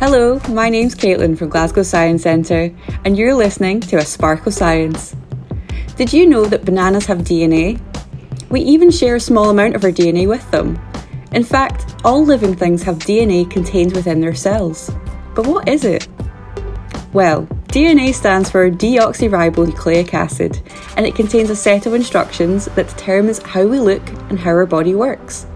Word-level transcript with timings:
Hello, 0.00 0.40
my 0.50 0.68
name's 0.68 0.94
Caitlin 0.94 1.36
from 1.36 1.48
Glasgow 1.48 1.82
Science 1.82 2.22
Centre, 2.22 2.72
and 3.04 3.18
you're 3.18 3.34
listening 3.34 3.80
to 3.80 3.96
A 3.96 4.04
Spark 4.04 4.46
of 4.46 4.54
Science. 4.54 5.16
Did 5.96 6.12
you 6.12 6.24
know 6.24 6.44
that 6.44 6.64
bananas 6.64 7.06
have 7.06 7.22
DNA? 7.22 7.80
We 8.48 8.60
even 8.60 8.92
share 8.92 9.16
a 9.16 9.20
small 9.20 9.50
amount 9.50 9.74
of 9.74 9.82
our 9.82 9.90
DNA 9.90 10.28
with 10.28 10.48
them. 10.52 10.78
In 11.32 11.42
fact, 11.42 11.96
all 12.04 12.24
living 12.24 12.54
things 12.54 12.84
have 12.84 13.00
DNA 13.00 13.50
contained 13.50 13.96
within 13.96 14.20
their 14.20 14.36
cells. 14.36 14.88
But 15.34 15.48
what 15.48 15.68
is 15.68 15.84
it? 15.84 16.06
Well, 17.12 17.48
DNA 17.66 18.14
stands 18.14 18.48
for 18.48 18.70
deoxyribonucleic 18.70 20.14
acid, 20.14 20.60
and 20.96 21.06
it 21.06 21.16
contains 21.16 21.50
a 21.50 21.56
set 21.56 21.86
of 21.86 21.94
instructions 21.94 22.66
that 22.76 22.86
determines 22.86 23.42
how 23.42 23.66
we 23.66 23.80
look 23.80 24.08
and 24.30 24.38
how 24.38 24.52
our 24.52 24.64
body 24.64 24.94
works. 24.94 25.48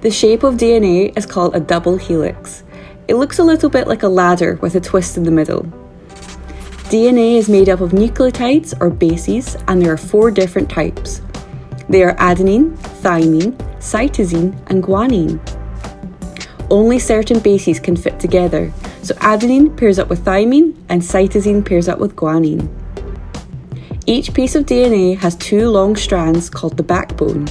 The 0.00 0.10
shape 0.10 0.42
of 0.42 0.54
DNA 0.54 1.16
is 1.16 1.24
called 1.24 1.54
a 1.54 1.60
double 1.60 1.98
helix. 1.98 2.64
It 3.08 3.14
looks 3.14 3.38
a 3.38 3.42
little 3.42 3.70
bit 3.70 3.86
like 3.88 4.02
a 4.02 4.08
ladder 4.08 4.58
with 4.60 4.74
a 4.74 4.80
twist 4.80 5.16
in 5.16 5.22
the 5.22 5.30
middle. 5.30 5.62
DNA 6.90 7.36
is 7.38 7.48
made 7.48 7.70
up 7.70 7.80
of 7.80 7.92
nucleotides 7.92 8.78
or 8.82 8.90
bases, 8.90 9.56
and 9.66 9.80
there 9.80 9.94
are 9.94 9.96
four 9.96 10.30
different 10.30 10.68
types. 10.68 11.22
They 11.88 12.02
are 12.02 12.14
adenine, 12.16 12.76
thymine, 13.00 13.56
cytosine, 13.78 14.52
and 14.68 14.84
guanine. 14.84 15.40
Only 16.68 16.98
certain 16.98 17.38
bases 17.40 17.80
can 17.80 17.96
fit 17.96 18.20
together, 18.20 18.70
so 19.02 19.14
adenine 19.14 19.74
pairs 19.74 19.98
up 19.98 20.10
with 20.10 20.22
thymine 20.22 20.76
and 20.90 21.00
cytosine 21.00 21.64
pairs 21.64 21.88
up 21.88 21.98
with 21.98 22.14
guanine. 22.14 22.68
Each 24.04 24.34
piece 24.34 24.54
of 24.54 24.66
DNA 24.66 25.16
has 25.16 25.34
two 25.36 25.70
long 25.70 25.96
strands 25.96 26.50
called 26.50 26.76
the 26.76 26.82
backbone. 26.82 27.48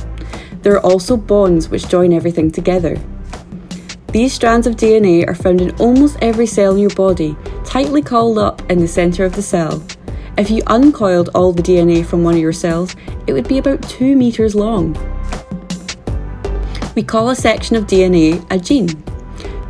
There 0.62 0.74
are 0.74 0.86
also 0.86 1.18
bonds 1.18 1.70
which 1.70 1.90
join 1.90 2.14
everything 2.14 2.52
together. 2.52 3.02
These 4.18 4.34
strands 4.34 4.66
of 4.66 4.78
DNA 4.78 5.28
are 5.28 5.36
found 5.36 5.62
in 5.62 5.76
almost 5.76 6.18
every 6.24 6.48
cell 6.48 6.74
in 6.74 6.80
your 6.80 6.90
body, 6.96 7.38
tightly 7.64 8.02
coiled 8.02 8.40
up 8.40 8.64
in 8.68 8.80
the 8.80 8.88
centre 8.88 9.24
of 9.24 9.36
the 9.36 9.44
cell. 9.44 9.80
If 10.40 10.50
you 10.50 10.64
uncoiled 10.66 11.30
all 11.36 11.54
the 11.54 11.62
DNA 11.62 12.04
from 12.04 12.24
one 12.24 12.34
of 12.34 12.40
your 12.40 12.52
cells, 12.52 12.96
it 13.28 13.34
would 13.34 13.48
be 13.48 13.60
about 13.60 13.88
2 13.88 14.16
metres 14.16 14.56
long. 14.56 14.96
We 16.96 17.04
call 17.04 17.30
a 17.30 17.36
section 17.36 17.76
of 17.76 17.86
DNA 17.86 18.44
a 18.50 18.58
gene. 18.58 18.90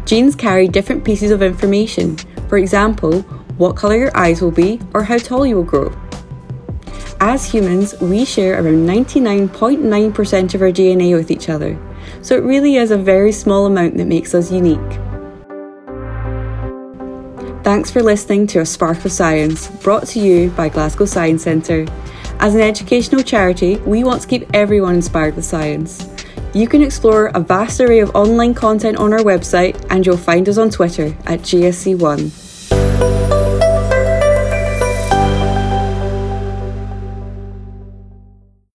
Genes 0.06 0.34
carry 0.34 0.70
different 0.70 1.04
pieces 1.04 1.32
of 1.32 1.42
information. 1.42 2.16
For 2.48 2.58
example, 2.58 3.24
what 3.58 3.76
colour 3.76 3.98
your 3.98 4.16
eyes 4.18 4.42
will 4.42 4.52
be 4.52 4.80
or 4.94 5.04
how 5.04 5.18
tall 5.18 5.46
you 5.46 5.58
will 5.58 5.64
grow. 5.64 5.94
As 7.20 7.52
humans, 7.52 8.00
we 8.00 8.24
share 8.24 8.64
around 8.64 8.88
99.9% 8.88 10.56
of 10.56 10.62
our 10.62 10.72
DNA 10.72 11.18
with 11.18 11.32
each 11.32 11.50
other, 11.50 11.78
so 12.22 12.36
it 12.36 12.44
really 12.44 12.76
is 12.76 12.92
a 12.92 12.98
very 12.98 13.32
small 13.32 13.66
amount 13.66 13.98
that 13.98 14.06
makes 14.06 14.34
us 14.34 14.52
unique. 14.52 15.00
Thanks 17.64 17.92
for 17.92 18.02
listening 18.02 18.48
to 18.48 18.60
A 18.60 18.66
Spark 18.66 19.04
of 19.04 19.12
Science, 19.12 19.68
brought 19.84 20.08
to 20.08 20.20
you 20.20 20.50
by 20.52 20.70
Glasgow 20.70 21.06
Science 21.06 21.44
Centre. 21.44 21.86
As 22.40 22.56
an 22.56 22.62
educational 22.62 23.24
charity, 23.24 23.78
we 23.78 24.04
want 24.04 24.22
to 24.22 24.28
keep 24.28 24.48
everyone 24.54 24.96
inspired 24.96 25.36
with 25.36 25.44
science. 25.44 26.08
You 26.54 26.68
can 26.68 26.82
explore 26.82 27.28
a 27.36 27.40
vast 27.40 27.82
array 27.82 28.00
of 28.00 28.16
online 28.16 28.54
content 28.54 28.98
on 28.98 29.12
our 29.12 29.20
website, 29.20 29.86
and 29.90 30.06
you'll 30.06 30.18
find 30.18 30.48
us 30.48 30.58
on 30.58 30.70
Twitter 30.70 31.08
at 31.26 31.42
GSC1. 31.42 32.47